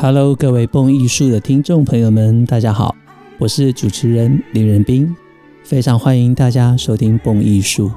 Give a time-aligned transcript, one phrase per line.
[0.00, 2.94] Hello，各位蹦艺术的听众朋友们，大家好，
[3.36, 5.12] 我是主持人林仁斌，
[5.64, 7.90] 非常欢迎大家收听蹦艺术。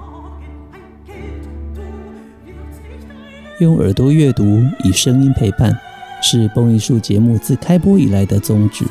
[3.60, 5.78] 用耳朵阅读，以声音陪伴，
[6.24, 8.84] 是蹦艺术节目自开播以来的宗旨。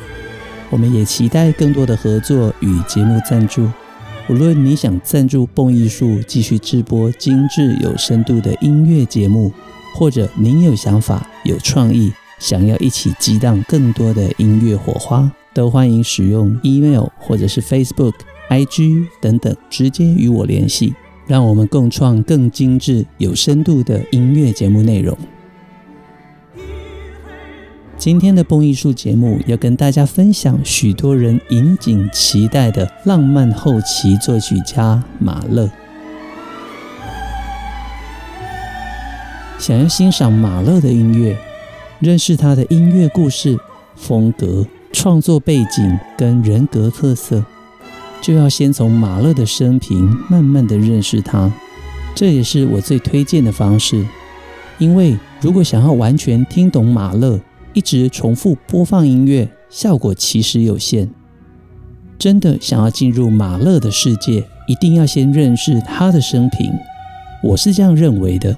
[0.69, 3.69] 我们也期待更多的合作与节目赞助。
[4.29, 9.51] 无论你想赞助蹦艺术继续制播精致有深度的音乐节目，
[9.93, 18.13] 或者您有想法、有创意，想要一起激荡更多的音乐火花，都欢迎使用 email 或者是 Facebook、
[18.49, 20.95] IG 等等，直接与我联系，
[21.27, 25.15] 让我们共创更精致、有深度的音乐节目内容。
[27.95, 35.69] 今天的蹦艺术节目要跟大家分享许多人引颈期待的浪漫后期作曲家马勒。
[39.59, 41.37] 想要欣赏马勒的音乐，
[42.01, 43.55] 认识他的音乐故事、
[43.95, 47.45] 风格、创作背景跟人格特色，
[48.19, 51.53] 就要先从马勒的生平慢慢的认识他。
[52.15, 54.03] 这也是我最推荐的方式，
[54.79, 57.39] 因为如果想要完全听懂马勒，
[57.73, 61.07] 一直重复播放音乐，效果其实有限。
[62.17, 66.71] 真的想要进入马勒的世界，一定要先认识他的生平。
[67.43, 68.57] 我是这样认为的。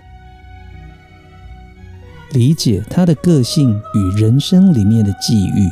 [2.34, 5.70] 理解他的个性与人生里面的际遇，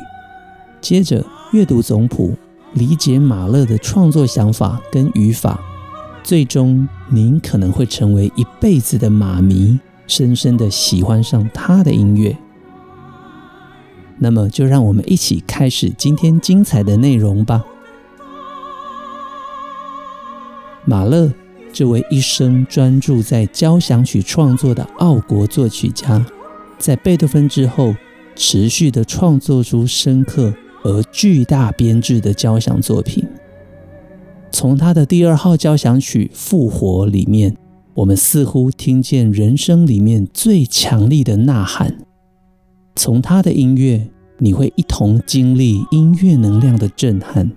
[0.80, 2.36] 接着阅读总谱，
[2.74, 5.60] 理解马勒的创作想法跟语法，
[6.22, 12.38] 最终您可能会成为一辈子的马迷，深深的喜欢上他的音乐。
[14.20, 17.66] 那么，就让我们一起开始今天精彩的内容吧。
[20.86, 21.32] 马勒
[21.74, 26.24] 这位一生专注在交响曲创作的奥国作曲家。
[26.82, 27.96] 在贝多芬之后，
[28.36, 30.52] 持续的创作出深刻
[30.84, 33.24] 而巨大编制的交响作品。
[34.52, 37.56] 从他的第二号交响曲《复活》里面，
[37.94, 42.00] 我们似乎听见人生里面最强力的呐喊。
[42.96, 47.52] 从他的音乐，你会一同经历音乐能量的震撼。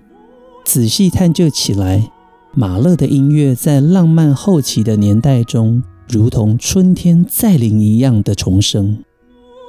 [0.63, 2.11] 仔细探究起来，
[2.53, 8.99] 马勒的音乐在浪漫后期的年代中，如同春天再临一样的重生。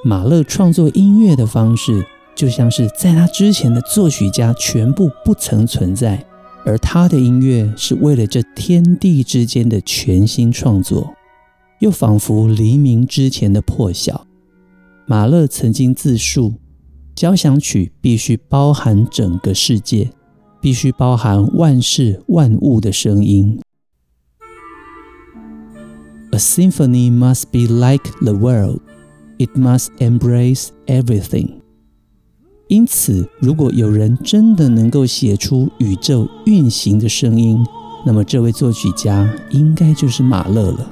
[0.07, 6.25] 马勒创作音乐的方式，就像是在他之前的作曲家全部不曾存在，
[6.63, 11.13] 而他的音乐是为了这天地之间的全新创作，
[11.81, 14.25] 又仿佛黎明之前的破晓。
[15.05, 16.53] 马勒曾经自述，
[17.13, 20.11] 交响曲必须包含整个世界，
[20.61, 23.59] 必须包含万事万物的声音。
[26.31, 28.79] A symphony must be like the world.
[29.39, 31.61] It must embrace everything。
[32.67, 37.65] 因此，如果有人真的能够写出宇宙运行的声音，
[38.05, 40.91] 那么这位作曲家应该就是马勒了。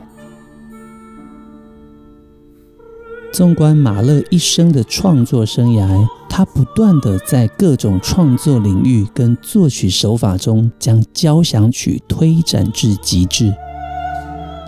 [3.33, 13.53] 纵观马勒一生的创作生涯，他不断地在各种创作领域跟作曲手法中将交响曲推展至极致。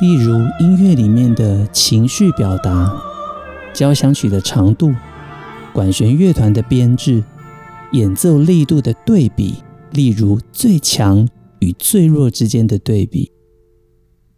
[0.02, 3.07] 例如，音乐里面的情绪表达。
[3.78, 4.92] 交响曲的长度、
[5.72, 7.24] 管弦乐团的编制、
[7.92, 9.58] 演奏力度的对比，
[9.92, 11.30] 例如最强
[11.60, 13.32] 与最弱之间的对比、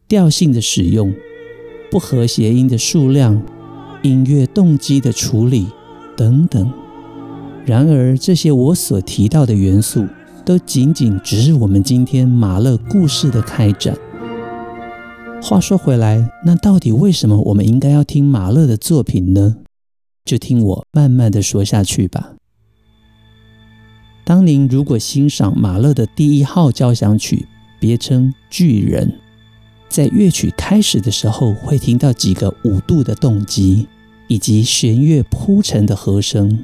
[0.09, 1.13] 调性的使用、
[1.89, 3.41] 不和谐音的数量、
[4.01, 5.67] 音乐动机的处理
[6.17, 6.69] 等等。
[7.65, 10.05] 然而，这些我所提到的元素，
[10.43, 13.97] 都仅仅只是我们今天马勒故事的开展。
[15.41, 19.57] 话说回来，那到底为什么我们应该要听马勒的作品呢？
[20.25, 22.35] 就听我慢慢的说下去吧。
[24.23, 27.47] 当您如果欣赏马勒的第一号交响曲，
[27.79, 29.07] 别称《巨人》，
[29.87, 33.87] 在乐曲开始的时候，会听到几个五度的动机，
[34.27, 36.59] 以及弦乐铺陈的和声，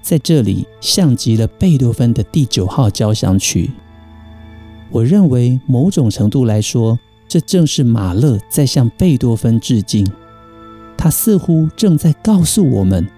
[0.00, 3.70] 在这里像极了贝多芬的第九号交响曲。
[4.90, 6.96] 我认为某种程度来说，
[7.32, 10.06] 这正是马勒在向贝多芬致敬，
[10.98, 13.08] 他似乎正在告诉我们，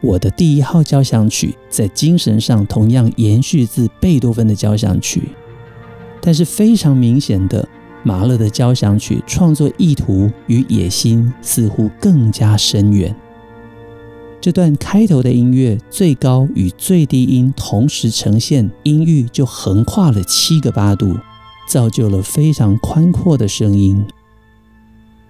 [0.00, 5.30] 我的第一号交响曲在精神上同样延续自贝多芬的交响曲，
[6.20, 7.68] 但是非常明显的，
[8.04, 13.12] 马勒的交响曲创作意图与野心似乎更加深远。
[14.40, 21.16] 这段开头的音乐，最高与最低音同时呈现，音域就横跨了七个八度。
[21.66, 24.06] 造就了非常宽阔的声音，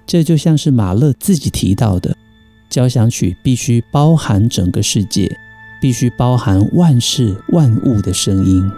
[0.07, 2.17] 这就像是马勒自己提到的，
[2.69, 5.39] 交响曲必须包含整个世界，
[5.81, 8.71] 必须包含万事万物的声音。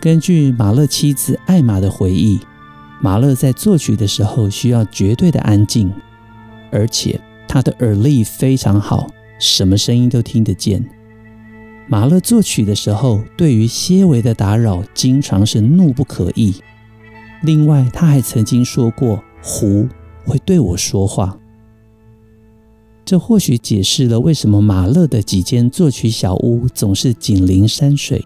[0.00, 2.38] 根据马勒妻子艾玛的回忆，
[3.00, 5.90] 马勒在作曲的时候需要绝对的安静，
[6.70, 7.18] 而且
[7.48, 9.08] 他的耳力非常好，
[9.38, 10.84] 什么声音都听得见。
[11.86, 16.54] 马勒作曲的时候，对于些微的打扰，经常是怒不可遏。
[17.42, 19.86] 另外，他还曾经说过：“湖
[20.24, 21.38] 会对我说话。”
[23.04, 28.24] 这或许解释了为什么马勒的几间作曲小屋总是紧邻山水，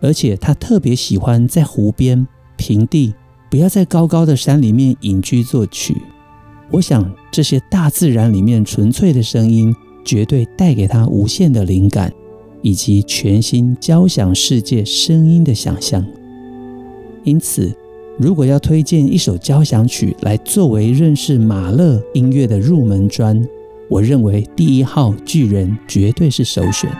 [0.00, 3.12] 而且他特别喜欢在湖边、平地，
[3.50, 5.94] 不要在高高的山里面隐居作曲。
[6.70, 12.10] 我想，这些大自然里面纯粹的声音，绝对带给他无限的灵感。
[12.64, 16.02] 以及全新交响世界声音的想象。
[17.22, 17.70] 因此，
[18.18, 23.46] 如果要推荐一首交响曲来作为认识马勒音乐的入门砖，
[23.90, 26.90] 我认为第一号巨人绝对是首选。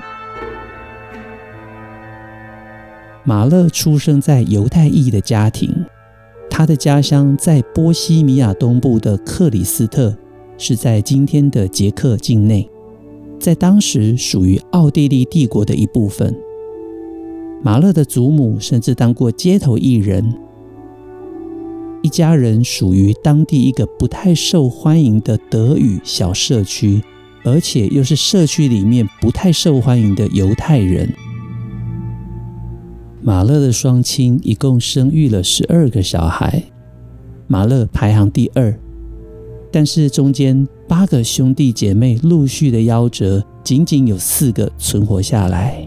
[3.24, 5.74] 马勒出生在犹太裔的家庭，
[6.50, 10.14] 他的家乡在波西米亚东部的克里斯特，
[10.58, 12.68] 是在今天的捷克境内。
[13.44, 16.34] 在当时属于奥地利帝国的一部分。
[17.62, 20.34] 马勒的祖母甚至当过街头艺人。
[22.00, 27.02] 一家人属于当地一个不太受欢迎的德语小社区，
[27.44, 31.12] 而且又是社区里面不太受欢迎的犹太人。
[33.20, 36.62] 马勒的双亲一共生育了十二个小孩，
[37.46, 38.74] 马勒排行第二。
[39.74, 45.84] 但是中间八个兄弟姐妹陆续的夭折，仅仅有四个存活下来。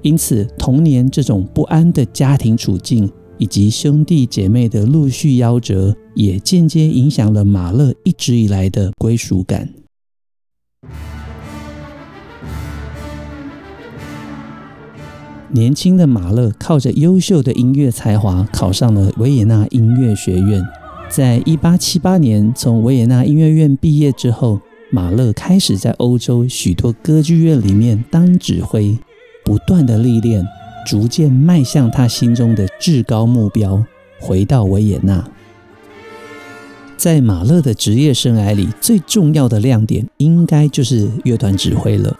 [0.00, 9.68] 因此，童年这种不安的家庭处境，以及兄弟姐妹的陆续夭折，也间接影响了马勒一直以来的归属感。
[15.50, 20.64] 年轻的马勒靠着优秀的音乐才华，考上了维也纳音乐学院。
[21.10, 24.60] 在一八七八年从维也纳音乐院毕业之后，
[24.90, 28.96] 马勒开始在欧洲许多歌剧院里面当指挥，
[29.44, 30.46] 不断的历练，
[30.86, 33.84] 逐渐迈向他心中的至高目标，
[34.20, 35.28] 回到维也纳。
[36.96, 42.16] 在马勒的职业生涯里，最重要的亮点应该就是乐团指挥了。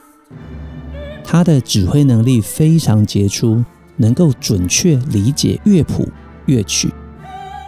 [1.22, 3.64] 他的指挥能力非常杰出，
[3.98, 6.08] 能够准确理解乐谱、
[6.46, 6.90] 乐曲。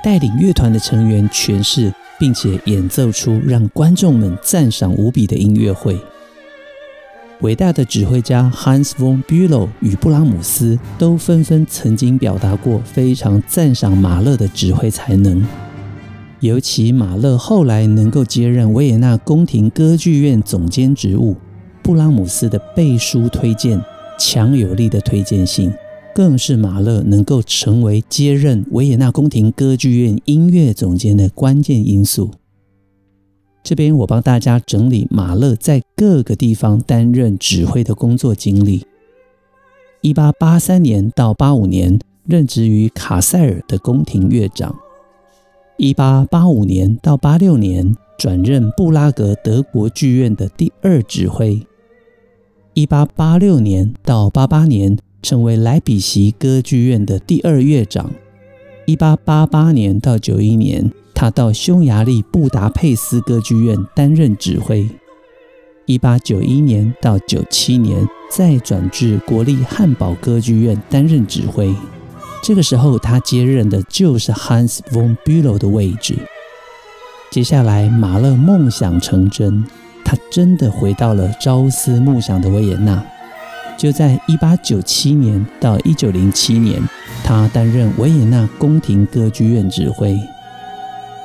[0.03, 5.99] 带领乐团的成员诠释，并且演奏出让观众们赞赏无比的音乐会。
[7.41, 15.45] 伟大的指挥家 Hans von Bülow 与布拉姆斯都纷纷曾经表达过非常赞赏马勒的指挥才能。
[16.39, 21.37] 尤其马勒后来能够接任维也纳宫廷歌剧院总监职务，
[21.83, 23.81] 布拉姆斯的背书推荐，
[24.19, 25.73] 强有力的推荐信。
[26.15, 32.31] 更是马勒能够成为接任维也纳宫廷歌剧院音乐总监的关键因素。
[33.63, 38.85] 这边我帮大家整理马勒在各个地方担任指挥的工作经历。
[40.03, 44.77] 一八八三年到八五年任职于卡塞尔的宫廷乐长。
[45.79, 51.65] 一八八五年到八六年转任布拉格德国剧院的第二指挥。
[52.75, 54.99] 一八八六年到八八年。
[55.23, 58.11] 成为莱比锡歌剧院的第二乐长。
[58.85, 64.89] 一八八八年到九一年，他到匈牙利布达佩斯歌剧院担任指挥。
[65.87, 71.75] 一八九一年到九七年，再转至国立汉堡歌剧院担任指挥。
[72.43, 76.17] 这个时候，他接任的就是 Hans von Bülow 的位置。
[77.31, 79.65] 接下来，马勒梦想成真，
[80.05, 83.05] 他真的回到了朝思暮想的维也纳。
[83.79, 86.81] 就在一八九七年到一九零七年，
[87.25, 90.17] 他担任维也纳宫廷歌剧院指挥，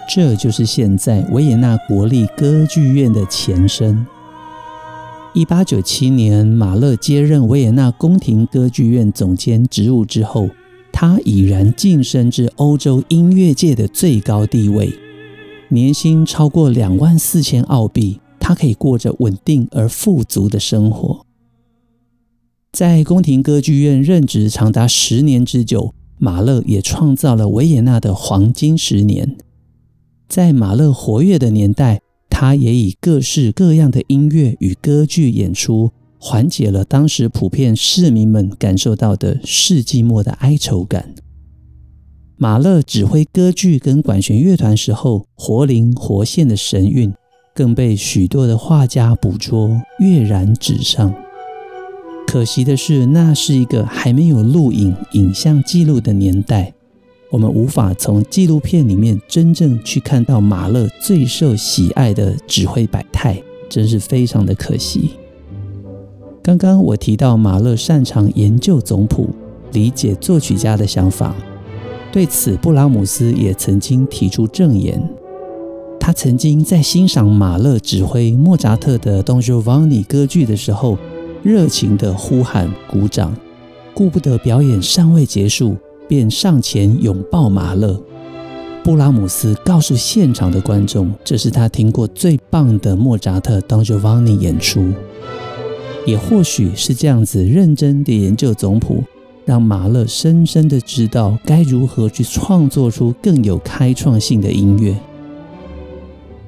[0.10, 4.08] 这就是现在维也纳国立歌剧院的前身。
[5.34, 10.50] 一八九七年，马勒接任维也纳宫廷歌剧院总监职务之后，
[10.92, 14.92] 他已然晋升至欧洲音乐界的最高地位，
[15.68, 21.27] 年薪超过两万四千澳币，他可以过着稳定而富足的生活。
[22.72, 29.36] 在宫廷歌剧院任职长达十年之久，马勒也创造了维也纳的黄金十年。
[30.28, 41.16] 在马勒活跃的年代，他也以各式各样的音乐与歌剧演出，缓解了当时普遍市民们感受到的世纪末的哀愁感。
[42.36, 47.12] 马勒指挥歌剧跟管弦乐团时候，活灵活现的神韵，
[47.56, 51.16] 更被许多的画家捕捉，跃然纸上。
[52.28, 56.74] 可惜的是，那是一个还没有录影影像记录的年代，
[57.32, 65.12] 我们无法从纪录片里面真正去看到马勒最受喜爱的指挥百态，真是非常的可惜。
[66.44, 69.30] 刚刚我提到马勒擅长研究总谱，
[69.72, 71.34] 理解作曲家的想法，
[72.12, 75.02] 对此布拉姆斯也曾经提出证言。
[75.98, 80.98] 他曾经在欣赏马勒指挥莫扎特的《Don Giovanni》歌剧的时候，
[81.48, 83.34] 热情的呼喊、鼓掌，
[83.94, 87.98] 顾不得表演尚未结束，便上前拥抱马勒。
[88.84, 94.92] 布拉姆斯告诉现场的观众，这是他听过最棒的莫扎特《Don Giovanni》演出。
[96.06, 99.02] 也或许是这样子认真的研究总谱，
[99.46, 104.94] 让马勒深深的知道该如何去创作出更有开创性的音乐。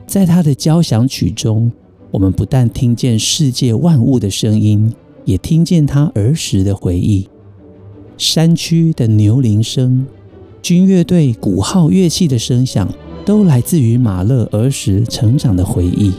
[0.06, 1.72] 在他的交响曲中，
[2.12, 4.94] 我们不但听见世界万物的声音，
[5.26, 7.28] 也听见他儿时的回忆。
[8.18, 10.06] 山区的牛铃声、
[10.62, 12.90] 军乐队鼓号乐器的声响，
[13.26, 16.12] 都来自于马勒儿时成长的回忆。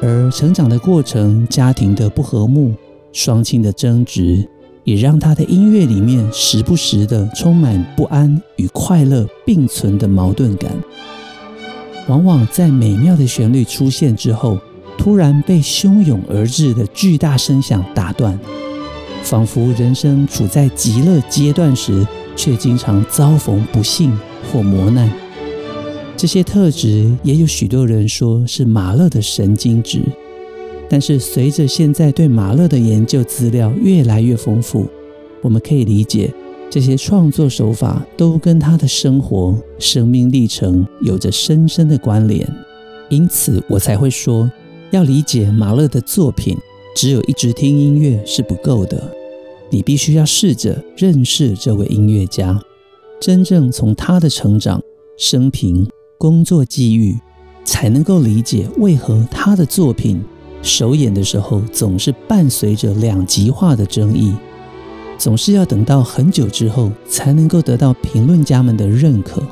[0.00, 2.72] 而成长的过程、家庭的不和睦、
[3.12, 4.48] 双亲的争执，
[4.84, 10.72] 也让他的音乐里面时不时的充满不安与快乐并存的矛盾感。
[12.08, 14.58] 往往在美妙的旋律出现之后，
[15.00, 18.38] 突然被汹涌而至的巨大声响打断，
[19.22, 24.12] 仿佛人生处在极乐阶段时，却经常遭逢不幸
[24.52, 25.10] 或磨难。
[26.18, 30.02] 这些特质也有许多人说是马勒的神经质，
[30.86, 34.86] 但是随着现在对马勒的研究资料越来越丰富，
[35.40, 36.30] 我们可以理解。
[36.68, 42.46] 这些创作手法都跟他的生活、生命历程有着深深的关联，
[43.08, 44.48] 因此我才会说，
[44.90, 46.56] 要理解马勒的作品，
[46.96, 49.12] 只有一直听音乐是不够的，
[49.70, 52.60] 你必须要试着认识这位音乐家，
[53.20, 54.82] 真正从他的成长、
[55.16, 57.16] 生平、工作际遇，
[57.64, 60.20] 才能够理解为何他的作品
[60.60, 64.34] 首演的时候总是伴随着两极化的争议。
[65.16, 69.42] 总是要等到很久之后，才能够得到评论家们的认可。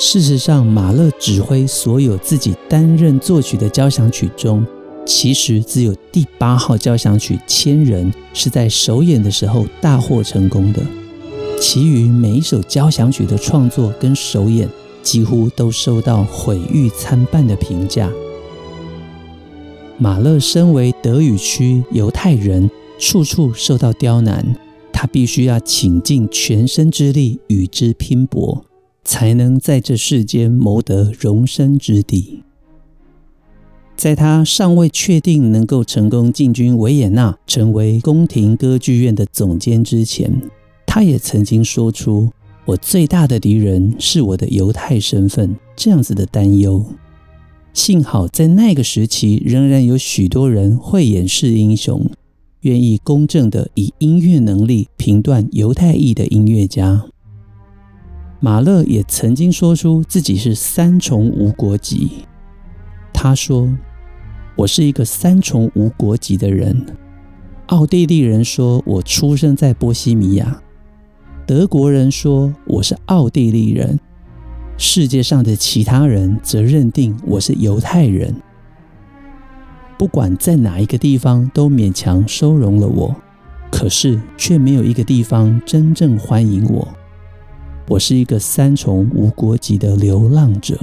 [0.00, 4.64] 事实上，马勒指挥所有自己担任作曲的交响曲中，
[5.04, 10.80] 其实只有第八号交响曲《千人》是在首演的时候大获成功的，
[11.60, 14.68] 其余每一首交响曲的创作跟首演
[15.02, 18.08] 几乎都受到毁誉参半的评价。
[19.98, 22.70] 马勒身为德语区犹太人。
[23.00, 24.56] 处处受到刁难，
[24.92, 28.64] 他必须要倾尽全身之力与之拼搏，
[29.08, 32.42] 才能在这世间谋得容身之地。
[33.96, 40.30] 在他尚未确定能够成功进军维也纳，成为宫廷歌剧院的总监之前，
[40.84, 42.28] 他也曾经说出
[42.66, 46.84] ：“我最大的敌人是我的犹太身份。”这样子的担忧。
[47.72, 52.10] 幸好在那个时期，仍然有许多人慧眼识英雄。
[52.60, 57.06] 愿意公正的以音乐能力评断犹太裔的音乐家。
[58.40, 62.24] 马勒也曾经说出自己是三重无国籍。
[63.12, 63.68] 他说
[64.54, 66.86] ：“我是一个三重无国籍的人。
[67.66, 70.62] 奥地利人说我出生在波西米亚，
[71.46, 73.98] 德国人说我是奥地利人，
[74.76, 78.34] 世界上的其他人则认定我是犹太人。”
[79.98, 83.16] 不管在哪一个地方，都勉强收容了我，
[83.72, 86.86] 可是却没有一个地方真正欢迎我。
[87.88, 90.78] 我是一个三重无国籍的流浪者。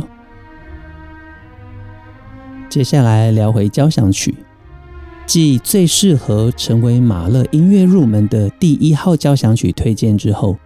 [2.68, 4.34] 接下来聊回交响曲，
[5.28, 10.58] 继最适合成为马勒音乐入门的第一号交响曲推荐之后，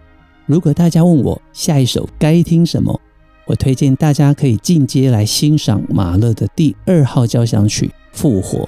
[0.46, 2.98] 如果大家问我下一首该听什么，
[3.44, 7.90] 我推荐大家可以进阶来欣赏马勒的第二号交响曲。
[8.12, 8.66] 复活，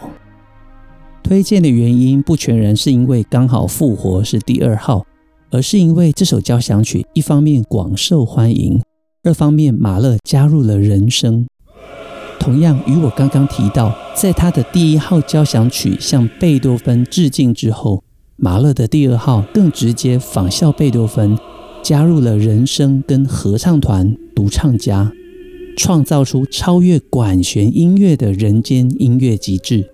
[1.23, 5.05] 推荐的原因不全然是因为刚好复活是第二号，
[5.53, 8.81] 而是因为这首交响曲一方面广受欢迎，
[9.23, 11.47] 二方面马勒加入了人声。
[12.41, 18.03] 同样与我刚刚提到，在他的第一号交响曲向贝多芬致敬之后，
[18.37, 21.39] 马勒的第二号更直接仿效贝多芬，
[21.83, 25.13] 加入了人声跟合唱团、独唱家。
[25.77, 29.89] 创造出超越管弦音乐的人间音乐极致，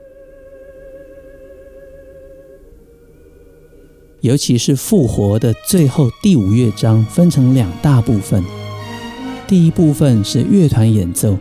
[4.21, 8.43] 尤其是复活的最后第五乐章，分成两大部分。
[9.47, 11.39] 第一部分是乐团演奏，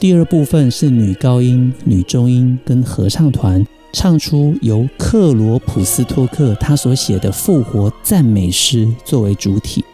[0.00, 9.84] 第二部分是女高音、女中音跟合唱团唱出由克罗普斯托克他所写的复活赞美诗作为主体。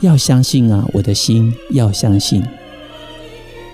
[0.00, 2.44] 要相信啊，我的心，要相信，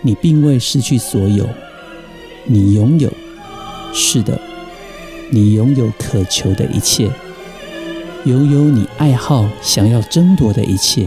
[0.01, 1.47] 你并未失去所有，
[2.53, 3.09] 你拥有，
[3.93, 4.41] 是的，
[5.31, 7.09] 你拥有渴求的一切，
[8.25, 11.07] 拥有你爱好、想要争夺的一切。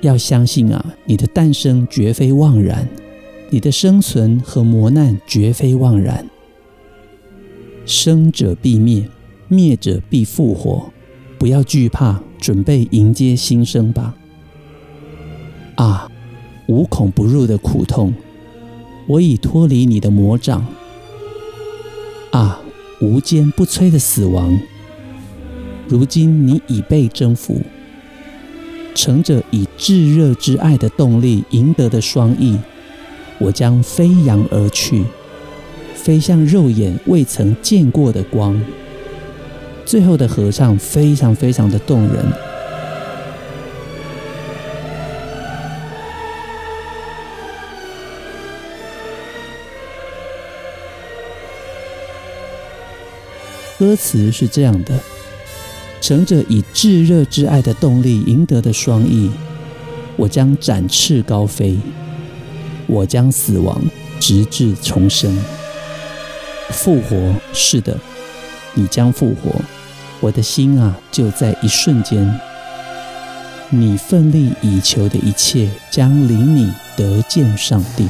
[0.00, 2.88] 要相信啊，你的诞生绝非妄然，
[3.50, 6.28] 你的生存和磨难绝非妄然。
[7.86, 9.08] 生者必灭，
[9.46, 10.90] 灭者必复活。
[11.38, 14.16] 不要惧怕，准备迎接新生吧。
[15.76, 16.10] 啊，
[16.66, 18.12] 无孔不入的苦痛，
[19.06, 20.66] 我已脱离你的魔掌。
[22.30, 22.60] 啊，
[23.00, 24.58] 无坚不摧的死亡，
[25.88, 27.60] 如今你已被征服。
[28.94, 32.58] 乘着以炙热之爱的动力赢得的双翼，
[33.38, 35.04] 我将飞扬而去，
[35.94, 38.60] 飞向肉眼未曾见过的光。
[39.84, 42.24] 最后的合唱非常非常的动人。
[53.78, 54.98] 歌词是这样的。
[56.00, 59.30] 乘着以炙热之爱的动力赢得的双翼，
[60.16, 61.78] 我将展翅高飞，
[62.86, 63.80] 我将死亡
[64.20, 65.34] 直至重生，
[66.68, 67.34] 复活。
[67.54, 67.98] 是的，
[68.74, 69.50] 你将复活，
[70.20, 72.38] 我的心啊，就在一瞬间。
[73.70, 78.06] 你奋力以求的一切，将领你得见上帝。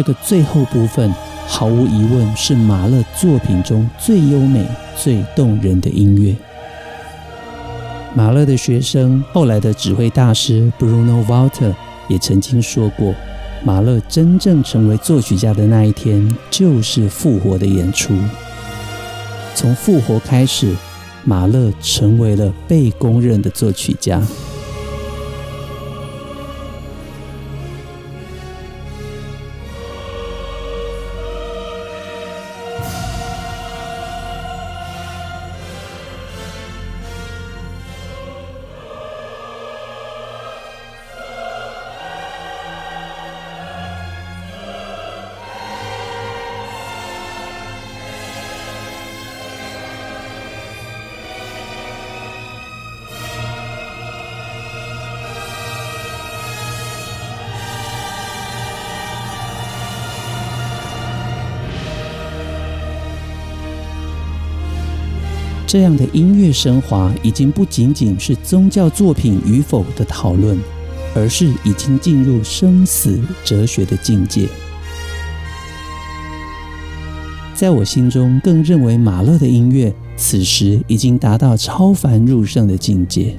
[0.00, 1.14] 这个最后部分，
[1.46, 6.34] 毫无疑问是马勒作品中最优美、最动人的音乐。
[8.14, 11.74] 马勒的学生，后来的指挥大师 Bruno Walter
[12.08, 13.14] 也曾经说过，
[13.62, 18.14] 马勒真正成为作曲家的那一天，就是复活的演出。
[19.54, 20.74] 从复活开始，
[21.24, 24.22] 马勒成为了被公认的作曲家。
[65.70, 70.58] 这样的音乐升华，已经不仅仅是宗教作品与否的讨论，
[71.14, 74.48] 而是已经进入生死哲学的境界。
[77.54, 83.38] 在我心中，更认为马勒的音乐此时已经达到超凡入圣的境界。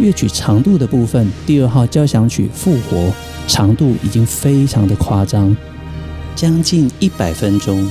[0.00, 3.12] 乐曲长度的部分，第二号交响曲复活
[3.46, 5.56] 长度已经非常的夸张，
[6.36, 7.84] 将近一百分钟。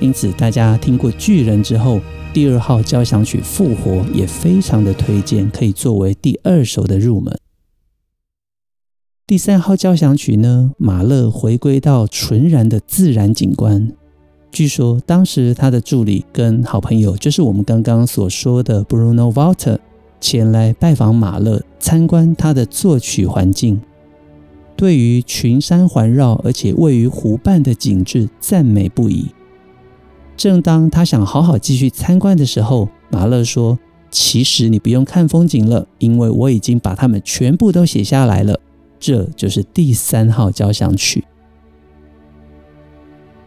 [0.00, 2.00] 因此，大家听过巨人之后，
[2.32, 7.38] 第二号交响曲复活也非常的推荐，可以作为第二首的入门。
[9.26, 13.92] 第三号交响曲呢，马勒回归到纯然的自然景观。
[14.52, 19.78] 据说当时他的助理跟好朋友，就是我们刚刚所说的 Bruno Walter，
[20.20, 23.80] 前来拜访马勒，参观他的作曲环境，
[24.76, 29.28] 对于群山环绕而且位于湖畔的景致赞美不已。
[30.36, 33.78] 正当他想好好继续参观的时候，马勒说
[34.10, 38.58] ：“其实你不用看风景了，因为我已经把它们全部都写下来了。”
[38.98, 41.24] 这就是第三号交响曲。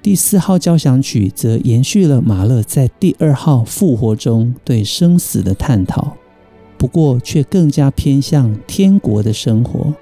[0.03, 6.17] 第四号交响曲则延续了马勒在第二号复活中对生死的探讨，
[6.77, 9.93] 不过却更加偏向天国的生活。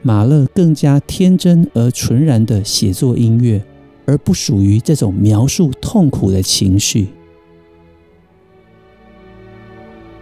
[0.00, 3.62] 马勒更加天真而纯然地写作音乐，
[4.06, 7.08] 而不属于这种描述痛苦的情绪。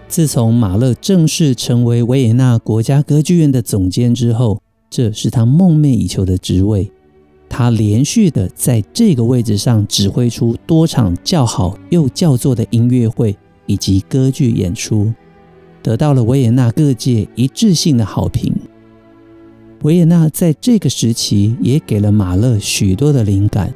[0.09, 6.91] 自从马勒正式成为维也纳国家歌剧院的总监之后，这是他梦寐以求的职位。
[7.49, 15.13] 他连续的在这个位置上指挥出多场叫好又叫座的音乐会以及歌剧演出，
[15.83, 18.53] 得到了维也纳各界一致性的好评。
[19.83, 23.73] 维也纳在这个时期也给了马勒许多的灵感，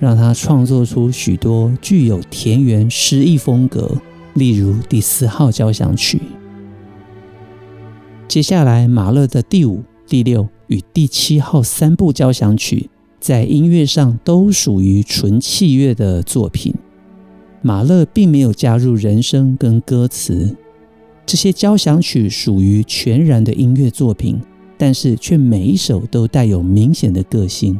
[0.00, 3.90] 让他创作出许多具有田园诗意风格。
[4.34, 6.20] 例如第四号交响曲。
[8.26, 12.88] 接下来，马勒的第五、第六与第七号三部交响曲，
[13.22, 16.74] 在音乐上都属于纯器乐的作品。
[17.60, 20.56] 马勒并没有加入人声跟歌词，
[21.24, 24.40] 这些交响曲属于全然的音乐作品，
[24.76, 27.78] 但是却每一首都带有明显的个性。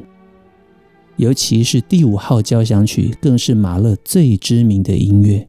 [1.17, 5.49] 尤其是第五号交响曲，更是马勒最知名的音乐。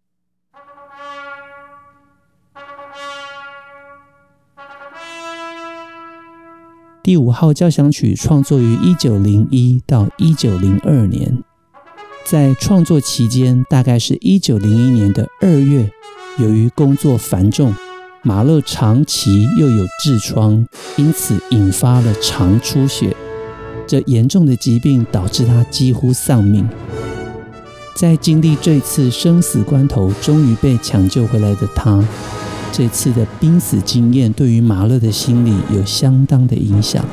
[7.04, 11.44] 第五号交响曲创作于一九零一到一九零二年，
[12.24, 15.92] 在创作期间，大概是一九零一年的二月，
[16.40, 17.76] 由于工作繁重，
[18.22, 23.14] 马勒长期又有痔疮，因此引发了肠出血。
[23.86, 26.66] 这严重的疾病导致他几乎丧命。
[27.98, 32.02] 在经历这次生死关头，终于被抢救回来的他。
[32.76, 37.06] 这次的濒死经验对于马勒的心理有相当的影响。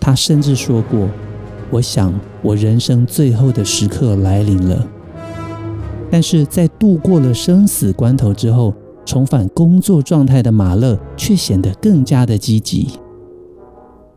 [0.00, 1.08] 他甚至说过
[1.70, 4.84] ：“我想我人生最后的时刻来临了。”
[6.10, 8.74] 但是在度过了生死关头之后，
[9.06, 12.88] 重返工作状态的马勒却显得更加的积极。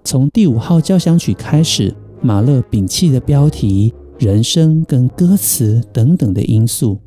[0.03, 6.97] 从第五号交响曲开始，马勒摒弃的标题、人声跟歌词等等的因素。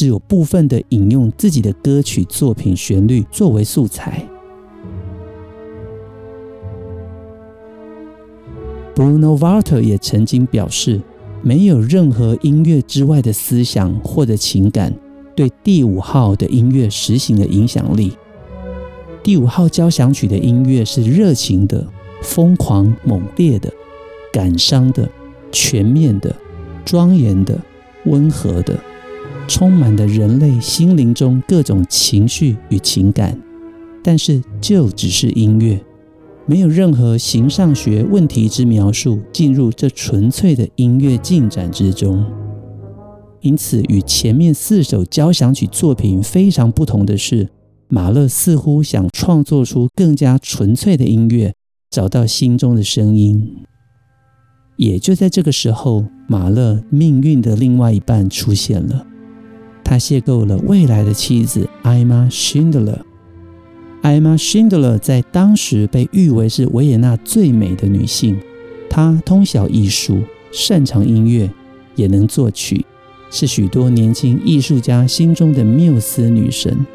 [0.00, 4.26] 只有部分的引用自己的歌曲作品旋律作为素材。
[8.94, 11.02] Bruno Walter 也曾经表示，
[11.42, 14.90] 没有任何音乐之外的思想或者情感
[15.36, 18.16] 对第五号的音乐实行了影响力。
[19.22, 21.86] 第五号交响曲的音乐是热情的、
[22.22, 23.70] 疯狂猛烈的、
[24.32, 25.06] 感伤的、
[25.52, 26.34] 全面的、
[26.86, 27.60] 庄严的、
[28.06, 28.80] 温和的。
[29.50, 33.36] 充满了人类心灵中各种情绪与情感，
[34.00, 35.84] 但是就只是音乐，
[36.46, 42.24] 没有任何形上学问题之描述进入这纯粹的音乐进展之中。
[43.40, 47.48] 因此，与前面四首交响曲作品非常不同的是，
[47.88, 51.52] 马勒似乎想创作出更加纯粹的音乐，
[51.90, 53.56] 找到心中的声音。
[54.76, 59.08] 也就在这个时候，马勒命运的另外一半出现了。
[59.90, 63.04] 他邂逅了未来的妻子艾玛·辛德勒。
[64.02, 68.38] 艾玛·辛德勒在当时被誉为是维也纳最美的女性。
[68.88, 70.20] 她通晓艺术，
[70.52, 71.50] 擅长音乐，
[71.96, 72.86] 也能作曲，
[73.32, 76.86] 是许多年轻艺术家心中的缪斯女神。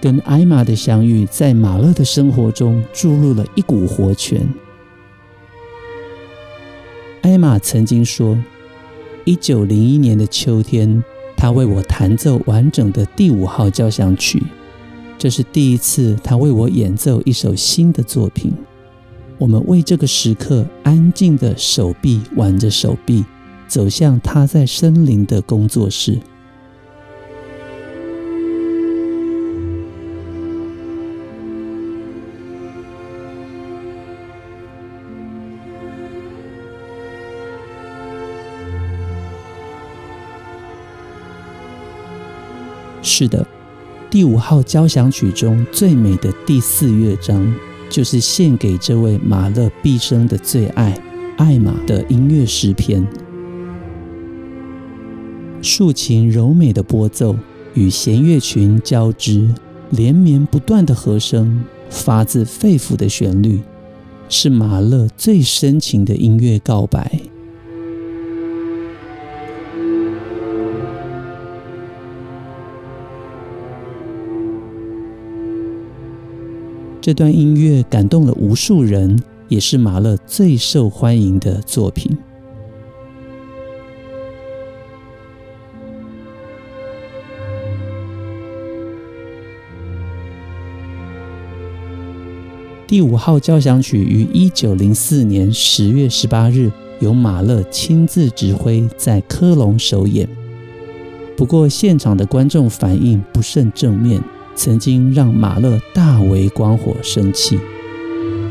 [0.00, 4.48] 跟艾玛的相遇，在马勒的生活中注入了一股活泉。
[7.20, 8.42] 艾玛曾经说
[9.26, 11.04] ：“一九零一年的秋天。”
[11.42, 14.40] 他为我弹奏完整的第五号交响曲，
[15.18, 18.52] 这是第一次他为我演奏一首新的作品。
[19.38, 23.24] 我们为这个时刻安静的手臂挽着手臂，
[23.66, 26.16] 走向他在森林的工作室。
[43.22, 43.46] 是的，
[44.10, 47.54] 第五号交响曲中最美的第四乐章，
[47.88, 51.00] 就是献给这位马勒毕生的最爱
[51.36, 53.06] 艾玛的音乐诗篇。
[55.62, 57.36] 竖琴柔美的拨奏
[57.74, 59.48] 与弦乐群交织，
[59.90, 63.60] 连绵不断的和声，发自肺腑的旋律，
[64.28, 67.20] 是马勒最深情的音乐告白。
[77.02, 82.16] 这段音乐感动了无数人，也是马勒最受欢迎的作品。
[92.86, 100.28] 第五号交响曲于一九零四年十月十八日由马勒亲自指挥，在科隆首演。
[101.36, 104.22] 不过，现场的观众反应不甚正面，
[104.54, 107.58] 曾经让马勒大为光火生气。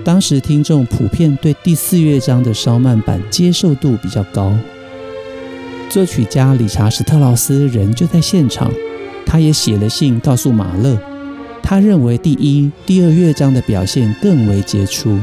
[0.04, 4.52] 当时听众普遍对第四乐章的稍慢版接受度比较高。
[5.90, 8.72] 作曲家理查·史特劳斯人就在现场，
[9.26, 10.98] 他也写了信告诉马勒，
[11.62, 15.20] 他认为第一、第二乐章的表现更为杰出，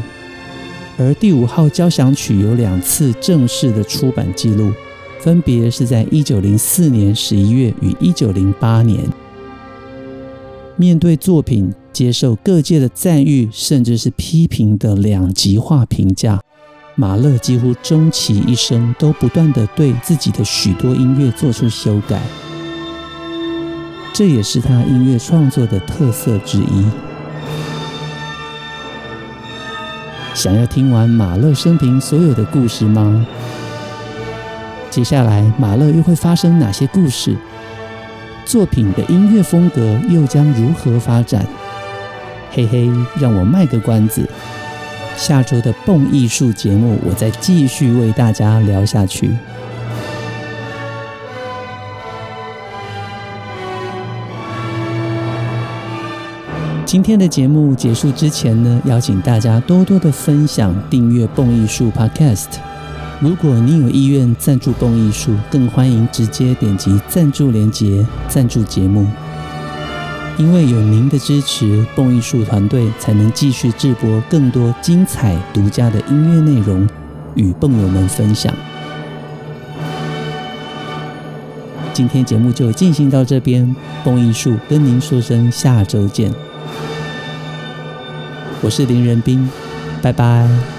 [0.99, 4.71] 而第五号交响曲有两次正式的出版记录，
[5.19, 9.03] 分别是在一九零四年十一月与一九零八年。
[10.81, 16.41] 面对作品接受各界的赞誉，甚至是批评的两极化评价，
[16.95, 22.23] 马勒几乎终其一生都不断地对自己的许多音乐做出修改，
[24.12, 26.87] 这也是他音乐创作的特色之一。
[30.33, 33.27] 想要听完马勒生平所有的故事吗？
[34.91, 37.37] 接下来马勒又会发生哪些故事？
[38.48, 41.46] 作品的音乐风格又将如何发展？
[42.50, 44.26] 嘿嘿，让我卖个关子，
[45.18, 49.30] 下周的蹦艺术节目，我再继续为大家聊下去。
[56.87, 62.67] 今天的节目结束之前呢，邀请大家多多的分享、订阅蹦艺术 Podcast。
[63.20, 69.04] 如果您有意愿赞助蹦艺术，更欢迎直接点击赞助连结赞助节目。
[70.37, 76.88] 因为有您的支持，蹦艺术团队才能继续制播更多精彩独家的音乐内容
[77.35, 78.54] 与蹦友们分享。
[81.92, 86.33] 今天节目就进行到这边，蹦艺术跟您说声下周见。
[88.61, 89.50] 我是林仁斌，
[90.00, 90.78] 拜拜。